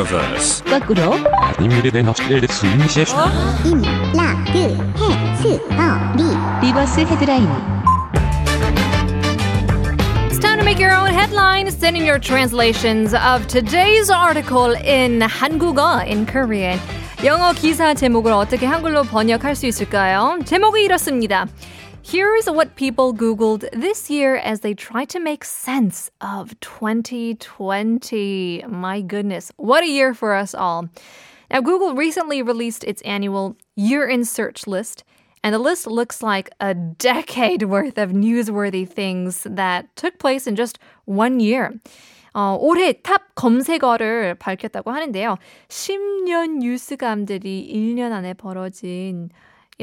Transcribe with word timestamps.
reverse. 0.00 0.62
거꾸로 0.64 1.14
아니미르된 1.58 2.08
업스텔 2.08 2.46
스윙시 2.48 3.04
임, 3.66 3.82
라, 4.14 4.42
그, 4.46 4.58
해, 4.58 5.36
스, 5.36 5.60
어, 5.72 6.16
리. 6.16 6.66
리버스 6.66 7.00
헤드라인 7.00 7.48
It's 10.30 10.38
time 10.40 10.58
to 10.58 10.64
make 10.64 10.78
your 10.82 10.94
own 10.94 11.12
headline. 11.12 11.66
Send 11.70 11.96
in 11.96 12.04
your 12.06 12.18
translations 12.18 13.14
of 13.14 13.46
today's 13.46 14.10
article 14.10 14.74
in 14.76 15.20
한국어, 15.20 16.02
in 16.06 16.24
Korean. 16.26 16.80
영어 17.24 17.52
기사 17.52 17.92
제목을 17.92 18.32
어떻게 18.32 18.64
한글로 18.64 19.02
번역할 19.02 19.54
수 19.54 19.66
있을까요? 19.66 20.38
제목이 20.46 20.82
이렇습니다. 20.82 21.46
Here's 22.03 22.45
what 22.45 22.75
people 22.75 23.13
Googled 23.13 23.69
this 23.71 24.09
year 24.09 24.35
as 24.35 24.59
they 24.59 24.73
try 24.73 25.05
to 25.05 25.19
make 25.19 25.43
sense 25.43 26.11
of 26.21 26.59
2020. 26.59 28.63
My 28.67 29.01
goodness, 29.01 29.51
what 29.57 29.83
a 29.83 29.87
year 29.87 30.13
for 30.13 30.35
us 30.35 30.53
all. 30.53 30.89
Now, 31.49 31.61
Google 31.61 31.95
recently 31.95 32.41
released 32.41 32.83
its 32.83 33.01
annual 33.01 33.55
year 33.75 34.07
in 34.07 34.25
search 34.25 34.67
list, 34.67 35.03
and 35.43 35.53
the 35.53 35.59
list 35.59 35.87
looks 35.87 36.21
like 36.21 36.49
a 36.59 36.73
decade 36.73 37.63
worth 37.63 37.97
of 37.97 38.11
newsworthy 38.11 38.87
things 38.87 39.47
that 39.49 39.95
took 39.95 40.19
place 40.19 40.47
in 40.47 40.55
just 40.55 40.79
one 41.05 41.39
year. 41.39 41.73
어, 42.35 42.57
올해 42.59 42.91
탑 42.91 43.33
검색어를 43.35 44.35
밝혔다고 44.35 44.91
하는데요. 44.91 45.37
10년 45.69 46.57
뉴스감들이 46.57 47.71
1년 47.73 48.11
안에 48.11 48.33
벌어진 48.33 49.29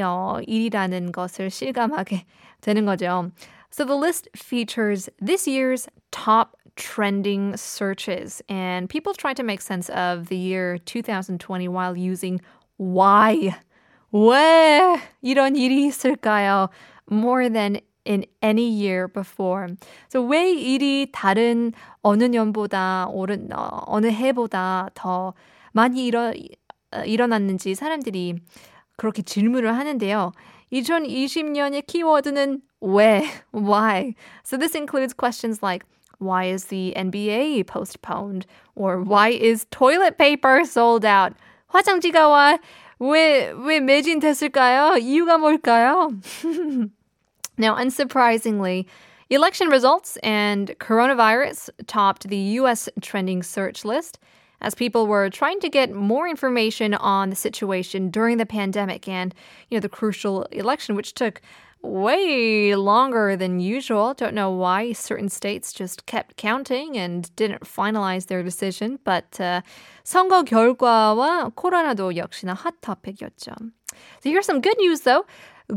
어, 0.01 0.39
일이라는 0.47 1.12
것을 1.12 1.51
실감하게 1.51 2.25
되는 2.61 2.85
거죠. 2.85 3.31
So 3.71 3.85
the 3.85 3.97
list 3.97 4.29
features 4.37 5.09
this 5.19 5.47
year's 5.47 5.89
top 6.11 6.57
trending 6.77 7.55
searches, 7.57 8.43
and 8.49 8.89
people 8.89 9.15
try 9.15 9.35
to 9.35 9.43
make 9.43 9.61
sense 9.61 9.91
of 9.91 10.29
the 10.29 10.37
year 10.37 10.79
2020 10.79 11.69
while 11.69 11.97
using 11.97 12.41
why. 12.79 13.55
왜 14.12 15.01
이런 15.23 15.56
일이 15.56 15.87
있을까요? 15.87 16.69
More 17.11 17.48
than 17.48 17.81
in 18.05 18.25
any 18.42 18.69
year 18.69 19.09
before. 19.09 19.69
So 20.09 20.23
왜 20.23 20.53
일이 20.53 21.09
다른 21.12 21.73
어느 22.03 22.25
년보다 22.25 23.09
오른 23.11 23.48
어, 23.53 23.83
어느 23.87 24.09
해보다 24.09 24.91
더 24.95 25.34
많이 25.73 26.06
일어 26.06 26.33
어, 26.92 27.05
일어났는지 27.05 27.75
사람들이 27.75 28.37
그렇게 28.97 29.23
질문을 29.23 29.77
하는데요. 29.77 30.33
2020년의 30.73 31.87
키워드는 31.87 32.61
왜, 32.81 33.25
why. 33.53 34.15
So 34.45 34.56
this 34.56 34.75
includes 34.75 35.12
questions 35.15 35.62
like 35.62 35.84
why 36.19 36.45
is 36.45 36.67
the 36.67 36.92
NBA 36.97 37.67
postponed 37.67 38.47
or 38.75 39.01
why 39.03 39.31
is 39.31 39.67
toilet 39.70 40.17
paper 40.19 40.65
sold 40.65 41.05
out? 41.05 41.34
화장지가 41.69 42.28
와 42.28 42.59
왜, 42.98 43.53
왜 43.53 43.81
매진됐을까요? 43.81 44.97
이유가 44.98 45.37
뭘까요? 45.37 46.11
Now, 47.59 47.75
unsurprisingly, 47.77 48.87
election 49.28 49.69
results 49.69 50.17
and 50.23 50.75
coronavirus 50.78 51.70
topped 51.87 52.28
the 52.28 52.59
US 52.61 52.89
trending 53.01 53.42
search 53.42 53.84
list 53.84 54.19
as 54.61 54.75
people 54.75 55.06
were 55.06 55.28
trying 55.28 55.61
to 55.61 55.69
get 55.69 55.92
more 55.92 56.28
information 56.28 56.95
on 56.95 57.31
the 57.31 57.37
situation 57.37 58.11
during 58.11 58.39
the 58.39 58.47
pandemic 58.47 59.09
and, 59.09 59.34
you 59.69 59.77
know, 59.77 59.81
the 59.81 59.89
crucial 59.89 60.45
election, 60.53 60.95
which 60.95 61.15
took 61.15 61.41
way 61.83 62.75
longer 62.77 63.37
than 63.37 63.59
usual. 63.59 64.15
Don't 64.15 64.34
know 64.34 64.51
why 64.51 64.92
certain 64.92 65.28
states 65.28 65.73
just 65.73 66.06
kept 66.06 66.37
counting 66.37 66.97
and 66.97 67.34
didn't 67.34 67.65
finalize 67.65 68.27
their 68.27 68.42
decision. 68.42 69.01
But 69.05 69.41
uh, 69.41 69.62
선거 70.05 70.45
결과와 70.45 71.51
코로나도 71.55 72.17
역시나 72.17 72.55
핫 72.55 72.75
topic이었죠. 72.81 73.73
So 74.20 74.31
here's 74.31 74.47
some 74.47 74.61
good 74.61 74.78
news 74.78 75.01
though. 75.03 75.27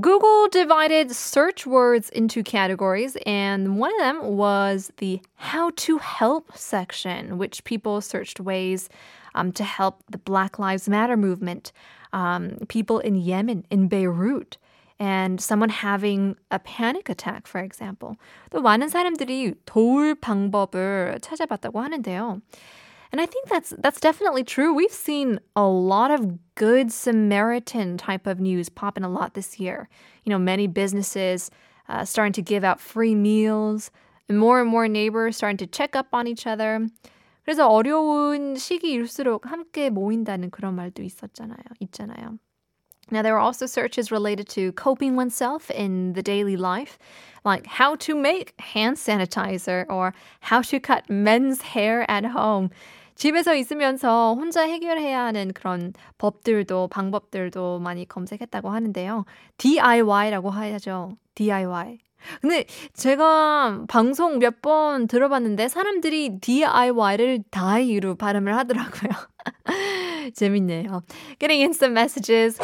Google 0.02 0.50
divided 0.50 1.12
search 1.12 1.66
words 1.66 2.10
into 2.10 2.44
categories, 2.44 3.16
and 3.26 3.80
one 3.80 3.94
of 3.94 4.00
them 4.00 4.36
was 4.36 4.92
the 4.98 5.22
how 5.36 5.72
to 5.78 6.00
help 6.00 6.58
section, 6.58 7.38
which 7.38 7.64
people 7.64 8.02
searched 8.02 8.40
ways 8.40 8.90
um, 9.36 9.52
to 9.54 9.64
help 9.64 10.04
the 10.10 10.18
Black 10.18 10.60
Lives 10.60 10.90
Matter 10.90 11.16
movement, 11.16 11.72
um, 12.12 12.58
people 12.68 13.00
in 13.00 13.16
Yemen, 13.16 13.66
in 13.70 13.88
Beirut, 13.88 14.58
and 15.00 15.40
someone 15.40 15.70
having 15.70 16.36
a 16.52 16.60
panic 16.60 17.08
attack, 17.10 17.48
for 17.48 17.60
example. 17.60 18.18
또 18.50 18.62
많은 18.62 18.90
사람들이 18.90 19.56
도울 19.66 20.16
방법을 20.16 21.20
찾아봤다고 21.22 21.80
하는데요. 21.80 22.42
And 23.12 23.22
I 23.22 23.26
think 23.26 23.48
that's 23.48 23.74
that's 23.80 24.00
definitely 24.00 24.44
true. 24.44 24.74
We've 24.74 24.92
seen 24.92 25.40
a 25.56 25.64
lot 25.64 26.12
of 26.12 26.38
good 26.56 26.92
Samaritan 26.92 27.98
type 27.98 28.28
of 28.28 28.40
news 28.40 28.68
popping 28.70 29.04
a 29.04 29.10
lot 29.10 29.36
this 29.36 29.60
year. 29.60 29.88
You 30.24 30.32
know, 30.32 30.40
many 30.40 30.68
businesses 30.68 31.50
uh, 31.88 32.04
starting 32.04 32.34
to 32.34 32.42
give 32.42 32.64
out 32.64 32.82
free 32.82 33.16
meals, 33.16 33.92
and 34.28 34.40
more 34.40 34.60
and 34.60 34.70
more 34.70 34.88
neighbors 34.88 35.38
starting 35.38 35.58
to 35.58 35.68
check 35.68 35.96
up 35.96 36.08
on 36.14 36.28
each 36.28 36.46
other. 36.48 36.88
그래서 37.46 37.70
어려운 37.70 38.56
시기일수록 38.56 39.46
함께 39.46 39.90
모인다는 39.92 40.50
그런 40.50 40.76
말도 40.76 41.04
있었잖아요. 41.04 41.64
있잖아요. 41.80 42.40
Now, 43.12 43.22
there 43.22 43.36
are 43.36 43.40
also 43.40 43.68
searches 43.68 44.12
related 44.12 44.50
to 44.50 44.72
coping 44.72 45.16
oneself 45.16 45.70
in 45.70 46.14
the 46.14 46.24
daily 46.24 46.58
life, 46.58 46.98
like 47.44 47.68
how 47.68 47.96
to 47.98 48.16
make 48.16 48.60
hand 48.60 48.98
sanitizer 48.98 49.86
or 49.90 50.16
how 50.40 50.64
to 50.64 50.80
cut 50.80 51.08
men's 51.08 51.62
hair 51.62 52.10
at 52.10 52.26
home. 52.26 52.72
집에서 53.21 53.55
있으면서 53.55 54.35
혼자 54.35 54.63
해결해야 54.63 55.27
하는 55.27 55.53
그런 55.53 55.93
법들도 56.17 56.89
방법들도 56.89 57.79
많이 57.79 58.09
검색했다고 58.09 58.71
하는데요. 58.71 59.27
DIY라고 59.59 60.49
하죠. 60.49 61.19
DIY. 61.35 61.99
근데 62.41 62.65
제가 62.95 63.85
방송 63.89 64.39
몇 64.39 64.63
번 64.63 65.07
들어봤는데 65.07 65.69
사람들이 65.69 66.39
DIY를 66.41 67.45
다이로 67.51 68.15
발음을 68.15 68.57
하더라고요. 68.57 69.11
재밌네요. 70.35 71.03
Getting 71.39 71.61
in 71.63 71.73
some 71.73 71.93
messages. 71.93 72.57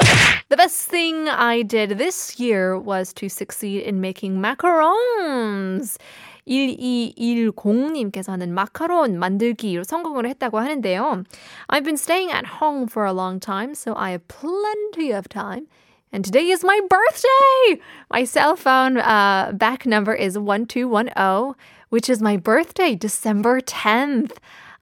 The 0.49 0.57
best 0.57 0.91
thing 0.91 1.29
I 1.29 1.65
did 1.65 1.99
this 1.99 2.41
year 2.43 2.79
was 2.79 3.13
to 3.15 3.27
succeed 3.27 3.85
in 3.87 4.01
making 4.01 4.41
macarons. 4.41 5.99
1210님께서는 6.48 8.50
마카론 8.50 9.18
만들기로 9.18 9.84
성공을 9.84 10.28
했다고 10.28 10.60
하는데요. 10.60 11.24
I've 11.70 11.84
been 11.84 11.98
staying 11.98 12.32
at 12.32 12.62
home 12.62 12.88
for 12.88 13.06
a 13.06 13.14
long 13.14 13.40
time, 13.40 13.74
so 13.74 13.96
I 13.96 14.12
have 14.12 14.28
plenty 14.28 15.12
of 15.12 15.28
time. 15.30 15.68
And 16.14 16.26
today 16.26 16.50
is 16.50 16.64
my 16.64 16.82
birthday! 16.90 17.82
My 18.10 18.26
cell 18.26 18.58
phone 18.58 18.98
uh, 18.98 19.54
back 19.54 19.86
number 19.86 20.14
is 20.14 20.38
1210, 20.38 21.56
which 21.90 22.10
is 22.10 22.22
my 22.22 22.36
birthday, 22.36 22.96
December 22.96 23.62
10th. 23.62 24.34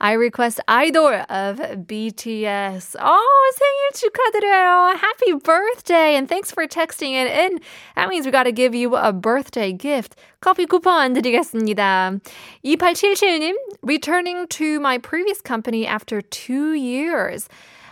I 0.04 0.14
request 0.14 0.62
idol 0.68 1.08
of 1.30 1.60
BTS. 1.86 2.96
Oh, 3.00 3.52
생일 3.60 4.00
축하드려요. 4.00 4.96
Happy 4.98 5.34
birthday. 5.34 6.16
And 6.16 6.30
thanks 6.30 6.52
for 6.52 6.66
texting 6.68 7.12
it 7.14 7.28
in. 7.28 7.60
That 7.96 8.08
means 8.08 8.26
we 8.26 8.32
got 8.32 8.44
to 8.44 8.54
give 8.54 8.74
you 8.74 8.96
a 8.96 9.12
birthday 9.12 9.74
gift. 9.74 10.16
커피 10.42 10.68
쿠폰 10.68 11.14
드리겠습니다. 11.14 12.22
2877님, 12.64 13.56
returning 13.82 14.48
to 14.48 14.80
my 14.80 14.98
previous 14.98 15.42
company 15.42 15.86
after 15.86 16.22
two 16.22 16.74
years. 16.74 17.50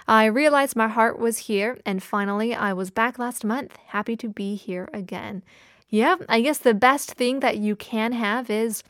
I 0.08 0.26
realized 0.26 0.78
my 0.78 0.88
heart 0.88 1.20
was 1.20 1.52
here, 1.52 1.78
and 1.86 2.02
finally, 2.02 2.56
I 2.56 2.72
was 2.72 2.90
back 2.90 3.20
last 3.20 3.44
month. 3.44 3.76
Happy 3.88 4.16
to 4.16 4.30
be 4.30 4.56
here 4.56 4.88
again. 4.94 5.44
Yeah, 5.90 6.16
I 6.30 6.40
guess 6.40 6.60
the 6.60 6.74
best 6.74 7.12
thing 7.16 7.42
that 7.42 7.58
you 7.58 7.76
can 7.76 8.14
have 8.14 8.50
is 8.50 8.84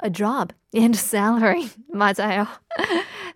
a 0.00 0.10
job 0.10 0.52
and 0.74 0.94
a 0.94 0.98
salary. 0.98 1.68
맞아요. 1.94 2.48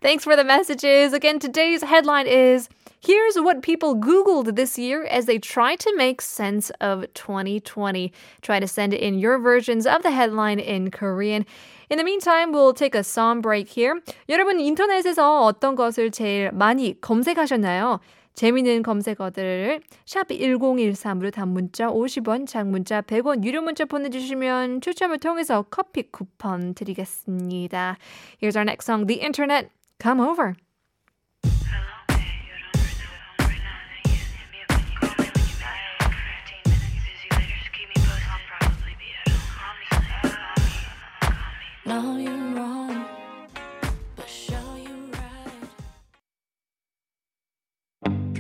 Thanks 0.00 0.24
for 0.24 0.36
the 0.36 0.44
messages. 0.44 1.12
Again, 1.12 1.38
today's 1.38 1.82
headline 1.82 2.26
is 2.26 2.68
Here's 3.00 3.36
what 3.36 3.62
people 3.62 3.94
Googled 3.94 4.56
this 4.56 4.76
year 4.76 5.04
as 5.04 5.26
they 5.26 5.38
try 5.38 5.76
to 5.76 5.96
make 5.96 6.20
sense 6.20 6.70
of 6.80 7.06
2020. 7.14 8.12
Try 8.42 8.58
to 8.58 8.66
send 8.66 8.92
in 8.92 9.20
your 9.20 9.38
versions 9.38 9.86
of 9.86 10.02
the 10.02 10.10
headline 10.10 10.58
in 10.58 10.90
Korean. 10.90 11.46
In 11.90 11.98
the 11.98 12.04
meantime, 12.04 12.50
we'll 12.50 12.74
take 12.74 12.96
a 12.96 13.04
song 13.04 13.40
break 13.40 13.68
here. 13.68 14.00
여러분 14.28 14.58
인터넷에서 14.58 15.42
어떤 15.44 15.76
것을 15.76 16.10
제일 16.10 16.50
많이 16.50 17.00
검색하셨나요? 17.00 18.00
재미있는 18.33 18.83
검색어들을 18.83 19.81
샵 20.05 20.27
1013으로 20.27 21.31
단문자 21.31 21.87
50원, 21.87 22.47
장문자 22.47 23.01
100원, 23.01 23.43
유료 23.43 23.61
문자 23.61 23.85
보내주시면 23.85 24.81
추첨을 24.81 25.19
통해서 25.19 25.63
커피 25.69 26.03
쿠폰 26.11 26.73
드리겠습니다. 26.73 27.97
Here's 28.41 28.55
our 28.55 28.63
next 28.63 28.85
song, 28.85 29.05
The 29.07 29.21
Internet, 29.21 29.69
Come 30.01 30.21
Over. 30.21 30.53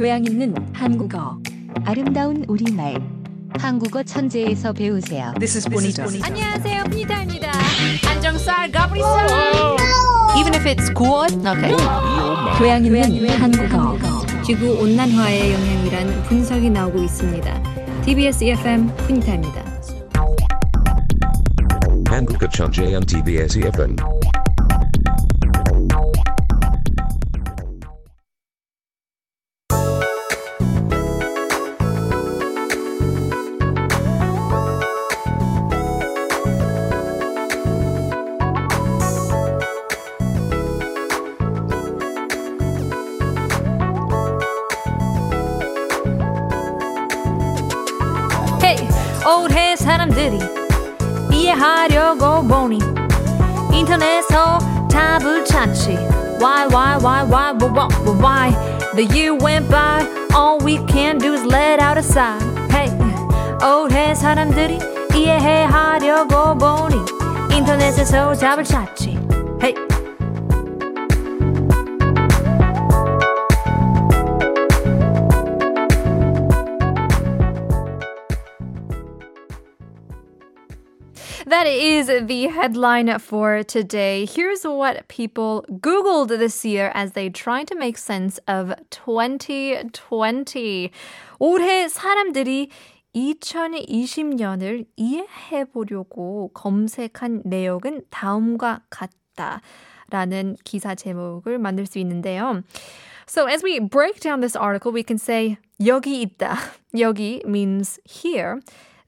교양 0.03 0.25
있는 0.25 0.53
한국어 0.73 1.37
아름다운 1.85 2.43
우리말 2.49 3.01
한국어 3.57 4.03
천재에서 4.03 4.73
배우세요. 4.73 5.33
This 5.39 5.55
is 5.55 5.69
Bonita. 5.69 6.05
안녕하세요, 6.21 6.83
푸니타입니다. 6.89 7.49
안정살 8.09 8.69
가브리살. 8.73 9.29
Even 10.37 10.55
if 10.55 10.65
it's 10.65 10.93
good, 10.93 11.33
okay. 11.47 11.73
교양 12.59 12.83
있는 12.83 13.29
한국어 13.29 13.97
지구 14.43 14.77
온난화의 14.81 15.53
영향이란 15.53 16.23
분석이 16.23 16.69
나오고 16.69 17.01
있습니다. 17.01 17.63
TBS 18.03 18.43
EFM 18.43 18.93
푸니타입니다. 19.07 19.63
한국어 22.09 22.49
천재한 22.49 23.01
TBS 23.05 23.57
EFM 23.59 23.95
사람들이 50.12 50.38
이해하려고 51.32 52.46
보니 52.46 52.78
인터넷에서 53.72 54.58
답을 54.90 55.46
찾지. 55.46 55.92
Why, 56.38 56.66
why, 56.66 56.98
why, 56.98 57.24
why, 57.24 57.52
why, 57.54 57.72
why, 57.72 58.20
why? 58.20 58.50
The 58.96 59.06
year 59.16 59.32
went 59.32 59.70
by, 59.70 60.06
all 60.34 60.58
we 60.62 60.76
can 60.88 61.16
do 61.16 61.32
is 61.32 61.42
let 61.42 61.80
out 61.80 61.96
a 61.96 62.02
sigh. 62.02 62.38
Hey, 62.70 62.92
올해 63.64 64.14
사람들이 64.14 64.78
이해하려고 65.16 66.58
보니 66.58 67.56
인터넷에서 67.56 68.34
답을 68.34 68.64
찾지. 68.64 69.11
That 81.52 81.66
is 81.66 82.06
the 82.06 82.48
headline 82.48 83.18
for 83.18 83.62
today. 83.62 84.26
Here's 84.26 84.64
what 84.64 85.08
people 85.08 85.64
Googled 85.70 86.28
this 86.28 86.64
year 86.64 86.90
as 86.94 87.12
they 87.12 87.28
tried 87.30 87.68
to 87.68 87.74
make 87.74 87.98
sense 87.98 88.38
of 88.46 88.74
2020. 88.90 90.90
올해 91.40 91.88
사람들이 91.88 92.68
2020년을 93.14 94.86
이해해 94.96 95.64
보려고 95.72 96.50
검색한 96.54 97.42
내용은 97.44 98.02
다음과 98.10 98.82
같다. 98.90 99.60
라는 100.10 100.56
기사 100.64 100.94
제목을 100.94 101.58
만들 101.58 101.86
수 101.86 101.98
있는데요. 101.98 102.62
So 103.26 103.46
as 103.46 103.62
we 103.62 103.78
break 103.78 104.20
down 104.20 104.40
this 104.40 104.56
article, 104.56 104.92
we 104.92 105.04
can 105.06 105.18
say 105.18 105.58
여기 105.84 106.22
있다. 106.22 106.56
여기 106.98 107.42
means 107.44 108.00
here. 108.06 108.60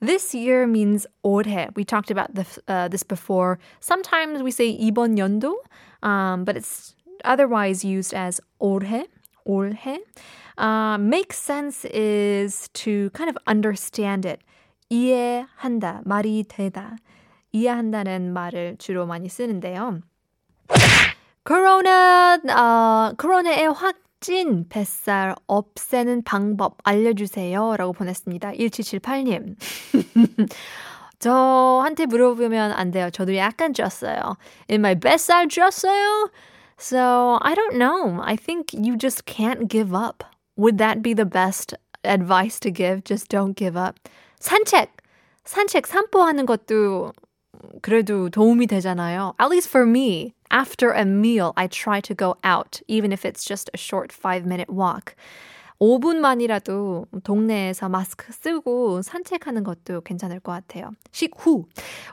This 0.04 0.34
year 0.34 0.66
means 0.66 1.06
올해. 1.22 1.68
We 1.76 1.84
talked 1.84 2.10
about 2.10 2.34
this, 2.34 2.58
uh, 2.68 2.88
this 2.88 3.02
before. 3.02 3.58
Sometimes 3.80 4.42
we 4.42 4.50
say 4.50 4.72
이번 4.72 5.18
연도, 5.18 5.56
um, 6.02 6.44
but 6.44 6.56
it's 6.56 6.94
otherwise 7.24 7.84
used 7.84 8.14
as 8.14 8.40
올해, 8.60 9.04
올해. 9.46 9.98
Uh, 10.56 10.96
make 10.98 11.32
sense 11.32 11.84
is 11.86 12.68
to 12.74 13.10
kind 13.10 13.28
of 13.28 13.36
understand 13.46 14.24
it. 14.24 14.40
이해한다, 14.90 16.02
말이 16.04 16.44
되다. 16.48 16.96
이해한다는 17.52 18.32
말을 18.32 18.76
주로 18.78 19.06
많이 19.06 19.28
쓰는데요. 19.28 20.00
코로나, 21.44 22.36
어, 22.36 23.12
코로나의 23.16 23.72
확 23.72 23.96
진 24.19 24.67
뱃살 24.69 25.35
없애는 25.47 26.23
방법 26.23 26.77
알려주세요. 26.83 27.75
라고 27.77 27.93
보냈습니다. 27.93 28.51
1778님. 28.53 29.55
저한테 31.19 32.05
물어보면 32.05 32.71
안 32.71 32.91
돼요. 32.91 33.09
저도 33.09 33.35
약간 33.35 33.73
쪘어요. 33.73 34.37
In 34.69 34.79
my 34.81 34.95
뱃살 34.95 35.47
쪘어요? 35.47 36.29
So, 36.77 37.37
I 37.41 37.55
don't 37.55 37.77
know. 37.77 38.21
I 38.21 38.35
think 38.35 38.73
you 38.73 38.97
just 38.97 39.25
can't 39.25 39.69
give 39.69 39.93
up. 39.95 40.23
Would 40.57 40.77
that 40.77 41.01
be 41.01 41.13
the 41.13 41.25
best 41.25 41.73
advice 42.03 42.59
to 42.59 42.71
give? 42.71 43.03
Just 43.03 43.29
don't 43.29 43.55
give 43.55 43.77
up. 43.77 43.95
산책! 44.39 44.89
산책, 45.45 45.87
산보하는 45.87 46.45
것도 46.45 47.13
그래도 47.81 48.29
도움이 48.29 48.67
되잖아요. 48.67 49.35
At 49.39 49.49
least 49.49 49.69
for 49.69 49.87
me, 49.87 50.33
after 50.54 50.92
a 50.92 51.04
meal, 51.04 51.52
I 51.56 51.66
try 51.66 52.00
to 52.00 52.14
go 52.14 52.36
out, 52.44 52.80
even 52.88 53.12
if 53.12 53.24
it's 53.24 53.44
just 53.44 53.70
a 53.74 53.78
short 53.78 54.12
five 54.12 54.44
minute 54.44 54.70
walk. 54.70 55.14
5분만이라도 55.80 57.06
동네에서 57.24 57.88
마스크 57.88 58.32
쓰고 58.32 59.00
산책하는 59.02 59.64
것도 59.64 60.02
괜찮을 60.02 60.40
것 60.40 60.52
같아요. 60.52 60.92
식후. 61.10 61.64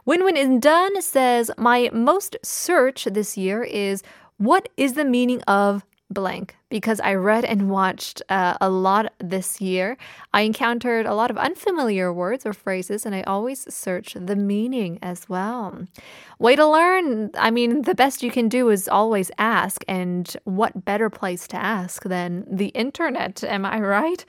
Win-Win 0.05 0.37
is 0.37 0.59
done 0.61 1.01
says, 1.01 1.51
My 1.57 1.89
most 1.93 2.37
search 2.43 3.03
this 3.11 3.37
year 3.37 3.63
is 3.63 4.03
what 4.37 4.69
is 4.77 4.93
the 4.93 5.03
meaning 5.03 5.41
of 5.47 5.83
blank 6.09 6.55
Because 6.72 7.00
I 7.00 7.12
read 7.12 7.44
and 7.44 7.68
watched 7.68 8.22
uh, 8.30 8.56
a 8.58 8.70
lot 8.70 9.12
this 9.18 9.60
year. 9.60 9.98
I 10.32 10.40
encountered 10.40 11.04
a 11.04 11.14
lot 11.14 11.30
of 11.30 11.36
unfamiliar 11.36 12.10
words 12.10 12.46
or 12.46 12.54
phrases, 12.54 13.04
and 13.04 13.14
I 13.14 13.20
always 13.24 13.72
search 13.72 14.14
the 14.14 14.36
meaning 14.36 14.98
as 15.02 15.28
well. 15.28 15.86
Way 16.38 16.56
to 16.56 16.66
learn. 16.66 17.30
I 17.36 17.50
mean, 17.50 17.82
the 17.82 17.94
best 17.94 18.22
you 18.22 18.30
can 18.30 18.48
do 18.48 18.70
is 18.70 18.88
always 18.88 19.30
ask, 19.36 19.84
and 19.86 20.34
what 20.44 20.86
better 20.86 21.10
place 21.10 21.46
to 21.48 21.58
ask 21.58 22.04
than 22.04 22.46
the 22.50 22.68
internet? 22.68 23.44
Am 23.44 23.66
I 23.66 23.78
right? 23.78 24.24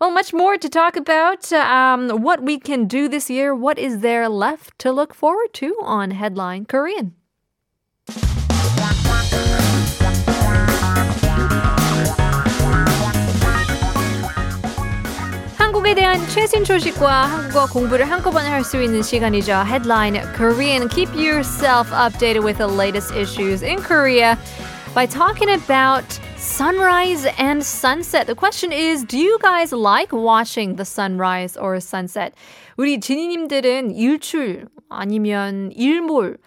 Well, 0.00 0.10
much 0.10 0.32
more 0.32 0.56
to 0.56 0.68
talk 0.70 0.96
about. 0.96 1.52
Um, 1.52 2.08
what 2.22 2.42
we 2.42 2.58
can 2.58 2.86
do 2.86 3.06
this 3.06 3.28
year. 3.28 3.54
What 3.54 3.78
is 3.78 4.00
there 4.00 4.30
left 4.30 4.78
to 4.78 4.90
look 4.90 5.12
forward 5.12 5.52
to 5.54 5.76
on 5.82 6.12
Headline 6.12 6.64
Korean? 6.64 7.14
한국에 15.82 15.94
대한 16.00 16.20
최신 16.28 16.64
소식과 16.64 17.24
한국어 17.26 17.66
공부를 17.66 18.08
한꺼번에 18.08 18.48
할 18.48 18.62
수 18.62 18.80
있는 18.80 19.02
시간이죠. 19.02 19.64
Headline 19.66 20.14
Korean. 20.36 20.88
Keep 20.88 21.12
yourself 21.16 21.90
updated 21.90 22.44
with 22.44 22.58
the 22.58 22.68
latest 22.68 23.12
issues 23.16 23.64
in 23.64 23.82
Korea 23.82 24.38
by 24.94 25.06
talking 25.08 25.50
about 25.50 26.06
sunrise 26.36 27.26
and 27.36 27.66
sunset. 27.66 28.28
The 28.28 28.36
question 28.36 28.70
is, 28.70 29.02
do 29.04 29.18
you 29.18 29.40
guys 29.42 29.72
like 29.72 30.12
watching 30.12 30.76
the 30.76 30.84
sunrise 30.86 31.58
or 31.58 31.80
sunset? 31.80 32.32
우리 32.78 33.00
지니님들은 33.00 33.90
일출 33.96 34.68
아니면 34.88 35.72
일몰 35.74 36.38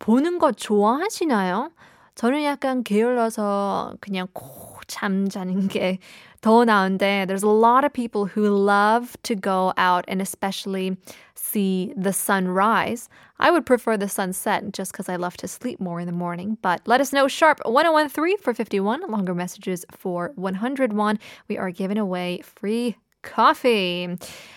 보는 0.00 0.38
거 0.38 0.52
좋아하시나요? 0.52 1.70
저는 2.14 2.44
약간 2.44 2.84
게을러서 2.84 3.94
그냥 4.02 4.26
코 4.34 4.76
잠자는 4.86 5.68
게 5.68 5.98
더 6.41 6.65
나은데 6.65 7.25
there's 7.27 7.43
a 7.43 7.47
lot 7.47 7.83
of 7.83 7.93
people 7.93 8.25
who 8.25 8.49
love 8.49 9.17
to 9.23 9.35
go 9.35 9.73
out 9.77 10.05
and 10.07 10.21
especially 10.21 10.97
see 11.35 11.93
the 11.95 12.13
sunrise. 12.13 13.09
I 13.39 13.51
would 13.51 13.65
prefer 13.65 13.97
the 13.97 14.09
sunset 14.09 14.73
just 14.73 14.91
because 14.91 15.09
I 15.09 15.15
love 15.15 15.37
to 15.37 15.47
sleep 15.47 15.79
more 15.79 15.99
in 15.99 16.07
the 16.07 16.11
morning. 16.11 16.57
But 16.61 16.81
let 16.85 17.01
us 17.01 17.13
know 17.13 17.27
sharp 17.27 17.59
1013 17.65 18.37
for 18.39 18.53
51, 18.53 19.01
longer 19.09 19.33
messages 19.33 19.85
for 19.91 20.31
101. 20.35 21.19
We 21.47 21.57
are 21.57 21.71
giving 21.71 21.97
away 21.97 22.41
free 22.43 22.95
coffee. 23.23 24.07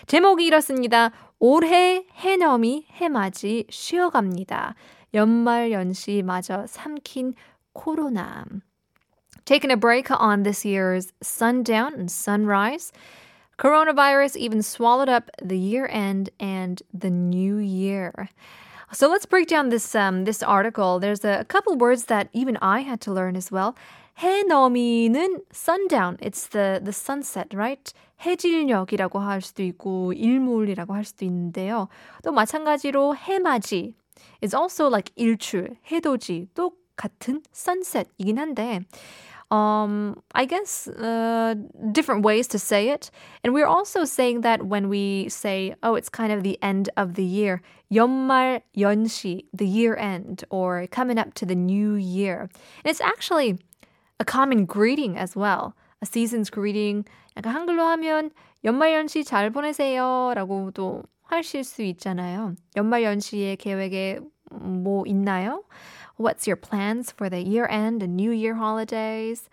제목이 0.07 0.45
이렇습니다. 0.45 1.11
올해 1.39 2.05
해넘이 2.15 2.87
해맞이 2.91 3.65
쉬어갑니다. 3.69 4.75
연말 5.13 5.71
연시 5.71 6.21
마저 6.21 6.65
삼킨 6.67 7.33
코로나. 7.73 8.45
Taking 9.45 9.71
a 9.71 9.77
break 9.77 10.11
on 10.11 10.43
this 10.43 10.63
year's 10.63 11.11
sundown 11.21 11.93
and 11.93 12.11
sunrise. 12.11 12.91
Coronavirus 13.57 14.37
even 14.37 14.61
swallowed 14.61 15.09
up 15.09 15.29
the 15.41 15.57
year 15.57 15.87
end 15.91 16.29
and 16.39 16.81
the 16.93 17.09
new 17.09 17.57
year. 17.57 18.29
So 18.93 19.09
let's 19.09 19.25
break 19.25 19.47
down 19.47 19.69
this 19.69 19.95
um, 19.95 20.25
this 20.25 20.43
article. 20.43 20.99
There's 20.99 21.23
a, 21.23 21.45
couple 21.45 21.77
words 21.77 22.05
that 22.05 22.29
even 22.33 22.57
I 22.61 22.81
had 22.81 23.01
to 23.01 23.13
learn 23.13 23.35
as 23.35 23.51
well. 23.51 23.75
해넘이는 24.19 25.41
sundown. 25.51 26.17
It's 26.21 26.47
the 26.47 26.81
the 26.83 26.91
sunset, 26.91 27.53
right? 27.53 27.93
해질녘이라고 28.21 29.19
할 29.19 29.41
수도 29.41 29.63
있고 29.63 30.13
일몰이라고 30.13 30.93
할 30.93 31.03
수도 31.03 31.25
있는데요. 31.25 31.87
또 32.23 32.31
마찬가지로 32.31 33.15
해맞이 33.15 33.95
is 34.43 34.55
also 34.55 34.87
like 34.87 35.11
일출, 35.15 35.77
해돋이, 35.91 36.49
또 36.53 36.73
같은 36.95 37.41
sunset이긴 37.53 38.37
한데 38.37 38.81
um, 39.51 40.21
I 40.33 40.45
guess 40.45 40.87
uh, 40.87 41.55
different 41.91 42.23
ways 42.23 42.47
to 42.49 42.59
say 42.59 42.89
it. 42.89 43.11
And 43.43 43.53
we're 43.53 43.67
also 43.67 44.05
saying 44.05 44.41
that 44.41 44.65
when 44.65 44.87
we 44.87 45.27
say, 45.29 45.75
oh, 45.83 45.95
it's 45.95 46.09
kind 46.09 46.31
of 46.31 46.43
the 46.43 46.57
end 46.61 46.89
of 46.95 47.15
the 47.15 47.23
year, 47.23 47.61
연말 47.91 48.61
연시, 48.77 49.45
the 49.53 49.67
year 49.67 49.95
end, 49.97 50.45
or 50.49 50.87
coming 50.87 51.17
up 51.19 51.33
to 51.35 51.45
the 51.45 51.55
new 51.55 51.95
year. 51.95 52.49
And 52.83 52.89
it's 52.89 53.01
actually 53.01 53.59
a 54.19 54.25
common 54.25 54.65
greeting 54.65 55.17
as 55.17 55.35
well, 55.35 55.75
a 56.01 56.05
season's 56.05 56.49
greeting. 56.49 57.05
약간 57.37 57.53
한글로 57.53 57.83
하면 57.83 58.31
연말 58.63 58.93
연시 58.93 59.23
잘 59.23 59.49
보내세요 59.51 60.33
라고도 60.35 61.03
하실 61.23 61.63
수 61.63 61.81
있잖아요. 61.81 62.55
연말 62.75 63.03
연시의 63.03 63.55
계획에 63.57 64.19
뭐 64.51 65.03
있나요? 65.05 65.63
What's 66.16 66.46
your 66.46 66.56
plans 66.56 67.12
for 67.12 67.28
the 67.28 67.42
year 67.42 67.66
end 67.66 68.02
and 68.02 68.16
New 68.16 68.30
Year 68.30 68.54
holidays? 68.54 69.50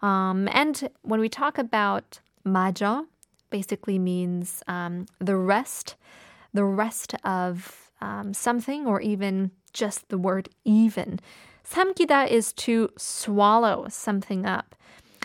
Um, 0.00 0.48
and 0.52 0.88
when 1.02 1.18
we 1.18 1.28
talk 1.28 1.58
about 1.58 2.20
Majo, 2.44 3.06
basically 3.50 3.98
means 3.98 4.62
um, 4.68 5.06
the 5.18 5.36
rest, 5.36 5.96
the 6.52 6.64
rest 6.64 7.14
of 7.24 7.90
um, 8.00 8.32
something, 8.32 8.86
or 8.86 9.00
even 9.00 9.50
just 9.72 10.08
the 10.08 10.18
word 10.18 10.48
even. 10.64 11.18
Samkida 11.68 12.28
is 12.28 12.52
to 12.52 12.90
swallow 12.96 13.86
something 13.88 14.46
up. 14.46 14.76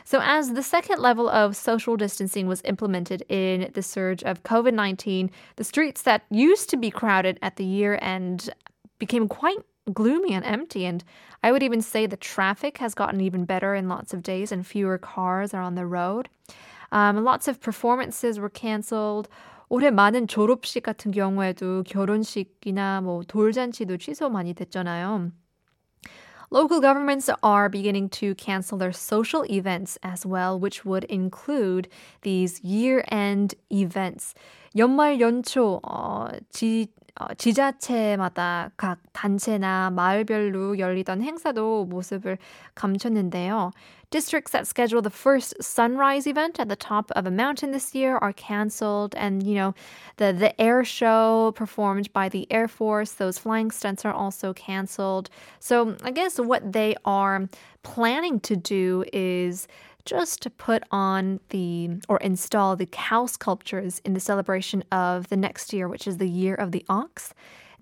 So, 0.05 0.21
as 0.23 0.53
the 0.53 0.63
second 0.63 0.99
level 0.99 1.29
of 1.29 1.55
social 1.55 1.97
distancing 1.97 2.47
was 2.47 2.63
implemented 2.65 3.23
in 3.29 3.69
the 3.75 3.83
surge 3.83 4.23
of 4.23 4.41
COVID 4.41 4.73
19, 4.73 5.29
the 5.57 5.63
streets 5.63 6.01
that 6.01 6.23
used 6.31 6.67
to 6.71 6.77
be 6.77 6.89
crowded 6.89 7.37
at 7.43 7.57
the 7.57 7.65
year 7.65 7.99
end 8.01 8.49
became 8.97 9.27
quite 9.27 9.59
gloomy 9.92 10.32
and 10.32 10.44
empty. 10.44 10.86
And 10.86 11.04
I 11.42 11.52
would 11.52 11.62
even 11.62 11.82
say 11.82 12.06
the 12.06 12.16
traffic 12.16 12.78
has 12.78 12.94
gotten 12.94 13.20
even 13.20 13.44
better 13.44 13.74
in 13.74 13.88
lots 13.88 14.14
of 14.14 14.22
days 14.22 14.50
and 14.52 14.66
fewer 14.66 14.98
cars 14.98 15.52
are 15.52 15.62
on 15.62 15.74
the 15.74 15.86
road. 15.86 16.28
Um, 16.92 17.24
lots 17.24 17.48
of 17.48 17.60
performances 17.60 18.38
were 18.38 18.48
canceled. 18.48 19.28
올해 19.70 19.90
많은 19.90 20.28
졸업식 20.28 20.82
같은 20.82 21.10
경우에도 21.10 21.82
결혼식이나 21.84 23.00
뭐 23.00 23.22
돌잔치도 23.26 23.96
취소 23.96 24.28
많이 24.30 24.54
됐잖아요. 24.54 25.32
Local 26.50 26.80
governments 26.80 27.30
are 27.42 27.68
beginning 27.68 28.08
to 28.10 28.34
cancel 28.36 28.78
their 28.78 28.92
social 28.92 29.44
events 29.50 29.98
as 30.04 30.24
well, 30.24 30.60
which 30.60 30.84
would 30.84 31.04
include 31.04 31.88
these 32.22 32.60
year-end 32.62 33.56
events. 33.72 34.34
연말 34.76 35.18
연초 35.20 35.80
어, 35.82 36.28
지, 36.50 36.88
어, 37.20 37.32
지자체마다 37.34 38.70
각 38.76 38.98
단체나 39.12 39.90
마을별로 39.90 40.80
열리던 40.80 41.22
행사도 41.22 41.84
모습을 41.84 42.38
감췄는데요. 42.74 43.70
Districts 44.10 44.52
that 44.52 44.66
schedule 44.66 45.00
the 45.00 45.10
first 45.10 45.54
sunrise 45.60 46.26
event 46.26 46.58
at 46.58 46.68
the 46.68 46.76
top 46.76 47.10
of 47.16 47.26
a 47.26 47.30
mountain 47.30 47.70
this 47.72 47.94
year 47.94 48.18
are 48.18 48.32
canceled, 48.32 49.14
and 49.16 49.44
you 49.44 49.54
know 49.54 49.74
the 50.18 50.32
the 50.32 50.60
air 50.60 50.84
show 50.84 51.52
performed 51.56 52.12
by 52.12 52.28
the 52.28 52.46
Air 52.50 52.68
Force, 52.68 53.12
those 53.12 53.38
flying 53.38 53.70
stunts 53.70 54.04
are 54.04 54.12
also 54.12 54.52
canceled. 54.52 55.30
So 55.60 55.96
I 56.02 56.10
guess 56.10 56.38
what 56.38 56.72
they 56.72 56.94
are 57.04 57.48
planning 57.82 58.40
to 58.40 58.56
do 58.56 59.04
is 59.12 59.66
just 60.04 60.42
to 60.42 60.50
put 60.50 60.82
on 60.90 61.40
the 61.48 61.90
or 62.08 62.18
install 62.18 62.76
the 62.76 62.86
cow 62.86 63.26
sculptures 63.26 64.00
in 64.04 64.14
the 64.14 64.20
celebration 64.20 64.84
of 64.92 65.28
the 65.28 65.36
next 65.36 65.72
year, 65.72 65.88
which 65.88 66.06
is 66.06 66.18
the 66.18 66.28
year 66.28 66.54
of 66.54 66.72
the 66.72 66.84
ox. 66.88 67.32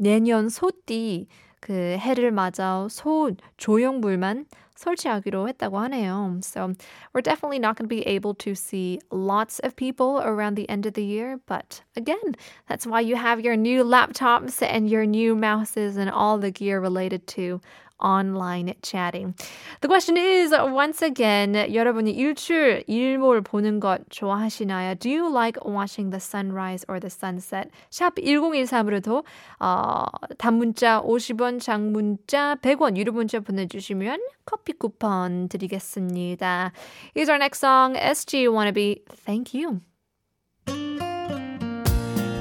내년 0.01 0.49
소띠 0.49 1.27
그 1.61 1.97
해를 1.99 2.33
맞아 2.33 2.89
소 2.91 3.31
조형물만 3.57 4.47
설치하기로 4.75 5.49
했다고 5.49 5.79
하네요. 5.79 6.43
So 6.43 6.75
we're 7.13 7.23
definitely 7.23 7.61
not 7.61 7.77
going 7.77 7.89
to 7.89 7.95
be 7.95 8.03
able 8.03 8.35
to 8.35 8.55
see 8.55 8.99
lots 9.11 9.61
of 9.61 9.77
people 9.77 10.21
around 10.21 10.57
the 10.57 10.69
end 10.69 10.87
of 10.87 10.95
the 10.95 11.05
year, 11.05 11.39
but 11.47 11.83
again, 11.97 12.35
that's 12.69 12.85
why 12.87 13.01
you 13.01 13.15
have 13.15 13.41
your 13.41 13.57
new 13.57 13.85
laptops 13.85 14.61
and 14.61 14.91
your 14.91 15.07
new 15.07 15.37
mouses 15.37 15.97
and 15.97 16.11
all 16.11 16.39
the 16.39 16.51
gear 16.51 16.81
related 16.81 17.27
to 17.29 17.61
online 18.00 18.74
chatting. 18.82 19.34
The 19.82 19.88
question 19.88 20.18
is 20.18 20.54
once 20.54 21.02
again, 21.02 21.56
여러분이 21.74 22.12
일출 22.12 22.84
일몰 22.88 23.42
보는 23.42 23.80
것 23.80 24.02
좋아하시나요? 24.10 24.96
Do 25.00 25.10
you 25.10 25.30
like 25.32 25.60
watching 25.66 26.12
the 26.12 26.20
sunrise 26.20 26.86
or 26.88 27.00
the 27.00 27.10
sunset? 27.10 27.70
샵 27.90 28.16
1013으로도 28.16 29.24
어, 29.60 30.06
단문자 30.38 31.02
50원, 31.02 31.60
장문자 31.60 32.56
100원 32.62 32.98
유료 32.98 33.12
문자 33.12 33.40
보내 33.40 33.68
주시면 33.68 34.20
커피 34.46 34.74
쿠폰 34.74 35.50
드리겠습니다. 35.50 36.72
Here's 37.16 37.30
our 37.30 37.38
next 37.38 37.60
song, 37.60 37.96
SG 37.96 38.48
Wannabe. 38.48 39.04
Thank 39.26 39.54
you. 39.54 39.82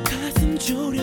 가슴 0.04 0.58
졸여 0.58 1.02